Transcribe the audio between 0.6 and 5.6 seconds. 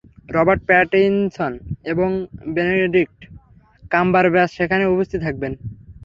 Pattinson এবং Benedict Cumberbatch সেখানে উপস্থিত থাকবেন।